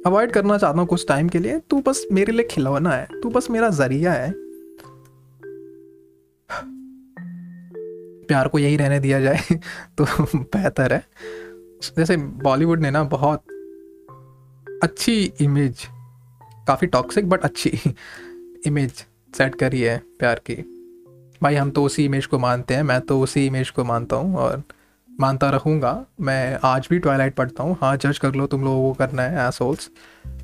अवॉइड 0.06 0.32
करना 0.32 0.58
चाहता 0.58 0.80
हूँ 0.80 0.88
कुछ 0.88 1.08
टाइम 1.08 1.30
के 1.30 1.40
लिए, 1.40 1.60
तू 1.60 1.82
बस 1.82 2.06
मेरे 2.12 2.34
लिए 2.34 2.48
खिलौना 2.52 2.92
है, 2.92 3.08
तू 3.24 3.30
बस 3.30 3.50
मेरा 3.50 3.70
ज़रिया 3.70 4.14
है। 4.14 4.34
प्यार 8.28 8.48
को 8.48 8.60
यही 8.60 8.78
रहने 8.78 9.00
दिया 9.00 9.20
जाए 9.22 9.40
तो 9.98 10.06
बेहतर 10.36 10.94
है। 10.94 11.08
जैसे 11.98 12.18
बॉलीवुड 12.18 12.80
ने 12.80 12.92
ना 12.92 13.04
बहुत 13.04 13.44
अच्छी 14.84 15.34
इमेज 15.42 15.88
काफ़ी 16.68 16.88
टॉक्सिक 16.88 17.30
बट 17.30 17.42
अच्छी 17.42 17.80
इमेज 18.66 18.92
सेट 19.38 19.56
करी 19.56 19.82
है 19.82 20.02
प्यार 20.20 20.36
की। 20.36 20.56
भाई, 21.44 21.56
हम 21.56 21.72
तो 21.72 21.84
उसी 21.84 22.06
इमेज 22.06 22.26
को 22.26 22.40
मानते 22.40 22.74
हैं, 22.74 22.84
मैं 22.84 23.02
तो 23.02 23.22
उसी 23.22 23.46
इमेज 23.46 23.70
को 23.70 23.84
मानता 23.84 24.16
हूँ 24.16 24.36
और 24.36 24.64
मानता 25.20 25.50
रहूँगा। 25.50 26.06
मैं 26.22 26.60
आज 26.64 26.88
भी 26.90 27.00
ट्वाइलाइट 27.00 27.36
पढ़ता 27.36 27.64
हूँ। 27.64 27.78
हाँ 27.82 27.98
जज 27.98 28.18
कर 28.18 28.36
लो, 28.36 28.48
तुम 28.48 28.64
लोगों 28.64 28.94
को 28.94 28.94
करना 28.94 29.24
है 29.24 29.48
एसोल्स 29.48 29.90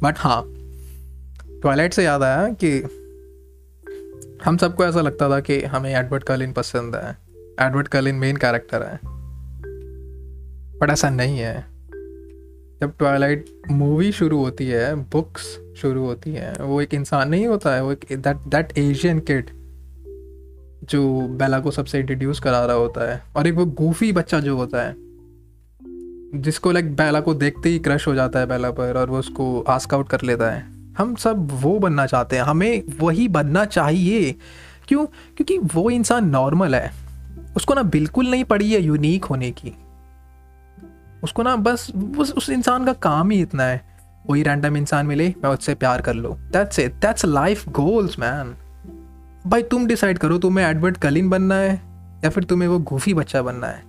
बट 0.04 0.16
हाँ 0.18 0.44
ट्वाइलाइट 1.62 1.94
से 1.94 2.04
याद 2.04 2.24
आया 2.24 2.48
कि 2.64 2.80
हम 4.46 4.58
सबको 4.58 4.86
ऐसा 4.86 5.02
लगता 5.02 5.30
था 5.30 5.40
कि 5.40 5.62
हमें 5.62 5.94
एडवर्ड 5.96 6.24
कलिन 6.24 6.54
पसंद 6.54 6.96
है। 6.96 7.18
एडवर्ड 7.68 7.88
कलिन 7.88 8.16
मेन 8.16 8.38
कैरेक्टर 8.38 8.84
है। 8.84 9.00
बट 10.80 10.90
ऐसा 10.90 11.10
नहीं 11.10 11.40
है। 11.40 11.66
जब 12.82 12.98
ट्वाइलाइट 12.98 13.46
मूवी 13.72 14.12
शुरू 14.12 14.40
होती 14.40 14.68
है 14.68 14.96
बुक्स 14.96 15.60
शुरू 15.78 16.06
होती 16.06 16.34
है, 16.34 16.54
वो 16.60 16.82
एक 16.82 16.94
इंसान 16.94 17.30
नहीं 17.30 17.48
होता 17.48 17.76
है, 17.76 17.84
वो 17.84 17.92
एक 17.92 18.06
दैट 18.12 18.38
दैट 18.38 18.78
एशियन 18.78 19.20
किड 19.20 19.50
जो 20.90 21.22
बेला 21.22 21.60
को 21.60 21.72
सबसे 21.72 22.00
इंट्रोड्यूस 22.00 22.40
करा 22.40 22.66
रहा 22.66 22.76
होता 22.76 23.12
है। 23.12 23.24
और 23.36 23.48
एक 23.48 23.54
वो 23.54 23.66
गूफी 23.66 24.12
बच्चा 24.12 24.40
जो 24.40 24.58
होता 24.58 24.82
है, 24.82 24.96
जिसको 26.42 26.72
लाइक 26.72 26.96
बेला 26.96 27.20
को 27.20 27.34
देखते 27.34 27.70
ही 27.70 27.80
क्रश 27.80 28.08
हो 28.08 28.16
जाता 28.16 28.40
है 28.40 28.46
बेला 28.46 28.72
पर 28.72 28.98
और 28.98 29.10
वो 29.10 29.20
उसको 29.20 29.62
आस्क 29.62 29.94
आउट 29.94 30.10
कर 30.10 30.22
लेता 30.22 30.52
है। 30.52 30.66
हम 30.98 31.16
सब 31.16 31.48
वो 31.52 31.80
बनना 31.80 32.06
चाहते 32.06 32.36
हैं, 32.36 32.44
हमें 32.44 32.84
वही 33.00 33.28
बनना 33.28 33.66
चाहिए। 33.66 34.36
क्यों? 34.88 35.06
क्योंकि 35.06 35.58
वो 35.58 35.90
इंसान 35.90 36.30
नॉर्मल 36.30 36.76
है। 36.76 36.92
उसको 37.56 37.74
ना 37.74 37.84
बिल्कुल 37.84 38.28
नहीं 38.28 38.44
पड़ी 38.44 38.74
है 38.74 38.82
यूनिक 38.82 39.26
होने 39.26 39.52
की। 39.52 39.74
उसको 41.24 41.44
ना 41.44 41.56
बस 41.56 41.92
उस 42.18 42.34
उस 42.34 42.50
इंसान 42.50 42.86
का 42.86 42.94
काम 42.94 43.30
ही 43.30 43.42
इतना 43.42 43.64
है। 43.64 43.82
वही 44.30 44.44
रैंडम 44.44 44.78
इंसान 44.78 45.06
मिले, 45.06 45.34
मैं 45.44 45.50
उससे 45.50 45.76
प्यार 45.76 46.02
कर 46.02 46.14
लो। 46.14 46.30
That's 46.30 46.80
it 46.80 46.94
that's 46.94 47.26
life 47.26 47.70
goals 47.70 48.20
man 48.20 48.56
भाई 49.48 49.64
तुम 49.64 49.88
डिसाइड 49.88 50.18
करो, 50.18 50.38
तुम्हें 50.38 50.66
एडवर्ड 50.66 50.98
कलिन 50.98 51.30
बनना 51.30 51.56
है 51.56 51.82
या 52.24 52.30
फिर 52.30 52.44
तुम्हें 52.44 52.70
वो 52.70 52.80
गोफी 52.80 53.14
बच्चा 53.14 53.42
बनना 53.42 53.68
है? 53.68 53.84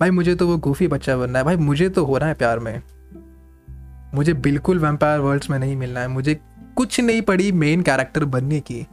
भाई 0.00 0.10
मुझे 0.10 0.34
तो 0.34 0.46
वो 0.46 0.56
गोफी 0.56 0.88
बच्चा 0.88 1.16
बनना 1.16 1.38
है। 1.38 1.44
भाई 1.44 1.56
मुझे 1.56 1.88
तो 1.88 2.04
हो 2.04 2.18
रहा 2.18 2.28
है 2.28 2.34
प्यार 2.34 2.58
में। 2.58 2.82
मुझे 4.14 4.32
बिल्कुल 4.34 4.78
वेम्पायर 4.78 5.20
वर्ल्ड्स 5.20 5.50
में 5.50 5.58
नहीं 5.58 5.76
मिलना 5.76 6.00
है। 6.00 6.08
मुझे 6.08 6.40
कुछ 6.76 7.00
नहीं 7.00 7.22
पड़ी 7.22 7.52
मेन 7.52 7.82
कैरेक्टर 7.82 8.24
बनने 8.24 8.60
की। 8.60 8.86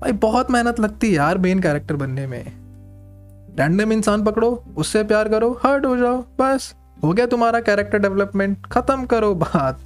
भाई 0.00 0.12
बहुत 0.12 0.50
मेहनत 0.50 0.80
लगती 0.80 1.06
है 1.06 1.12
यार 1.12 1.38
मेन 1.38 1.60
कैरेक्टर 1.60 1.96
बनने 1.96 2.26
में। 2.26 2.44
रैंडम 3.58 3.92
इंसान 3.92 4.24
पकड़ो, 4.24 4.64
उससे 4.76 5.04
प्यार 5.04 5.28
करो 5.28 5.60
हर्ट 5.64 5.86
हो 5.86 5.96
जाओ, 5.96 6.24
बस। 6.40 6.74
हो 7.04 7.12
गया 7.12 7.26
तुम्हारा 7.26 7.60
कैरेक्टर 7.60 7.98
डेवलपमेंट 7.98 8.66
खत्म 8.66 9.06
करो 9.06 9.34
बात। 9.34 9.78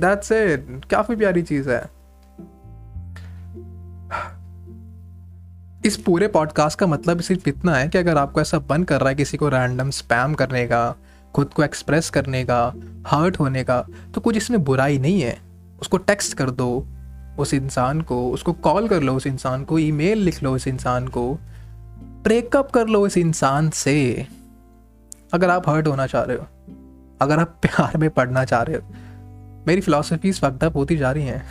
दैट्स 0.00 0.32
इट 0.32 0.84
काफ़ी 0.90 1.16
प्यारी 1.16 1.42
चीज़ 1.42 1.70
है। 1.70 1.97
इस 5.88 5.96
पूरे 5.96 6.28
पॉडकास्ट 6.28 6.78
का 6.78 6.86
मतलब 6.86 7.20
सिर्फ़ 7.20 7.48
इतना 7.48 7.74
है 7.74 7.88
कि 7.88 7.98
अगर 7.98 8.16
आपको 8.16 8.40
ऐसा 8.40 8.58
बन 8.58 8.84
कर 8.84 9.00
रहा 9.00 9.08
है 9.08 9.14
किसी 9.14 9.36
को 9.36 9.48
रैंडम 9.48 9.90
स्पैम 9.90 10.34
करने 10.34 10.66
का, 10.66 10.94
खुद 11.34 11.48
को 11.48 11.64
एक्सप्रेस 11.64 12.10
करने 12.10 12.44
का 12.44 12.74
हर्ट 13.06 13.40
होने 13.40 13.64
का 13.64 13.86
तो 14.14 14.20
कुछ 14.20 14.36
इसमें 14.36 14.64
बुराई 14.64 14.98
नहीं 14.98 15.20
है। 15.20 15.38
उसको 15.80 15.96
टेक्स्ट 15.96 16.34
कर 16.34 16.50
दो 16.50 16.86
उस 17.38 17.54
इंसान 17.54 18.00
को, 18.00 18.30
उसको 18.30 18.52
कॉल 18.52 18.88
कर 18.88 19.02
लो 19.02 19.14
उस 19.14 19.26
इंसान 19.26 19.64
को 19.64 19.78
ईमेल 19.78 20.18
लिख 20.18 20.42
लो 20.42 20.54
उस 20.54 20.68
इंसान 20.68 21.08
को 21.08 21.38
ब्रेकअप 22.22 22.70
कर 22.70 22.86
लो 22.86 23.06
इस 23.06 23.16
इंसान 23.16 23.70
से। 23.70 24.26
अगर 25.32 25.50
आप 25.50 25.68
हर्ट 25.68 25.86
होना 25.86 26.06
चाह 26.06 26.22
रहे 26.22 26.36
हो, 26.36 26.46
अगर 27.20 27.38
आप 27.38 27.48
प्यार 27.62 27.96
में 27.96 28.10
पढ़ना 28.10 28.44
चाह 28.44 28.62
रहे 28.62 28.76
हो, 28.76 28.94
मेरी 29.66 29.80
फिलोसफीज 29.80 30.40
वक्त 30.44 30.64
होती 30.64 30.96
जा 30.96 31.12
रही 31.12 31.26
हैं। 31.26 31.42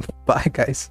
बाय 0.28 0.50
गाइस 0.56 0.90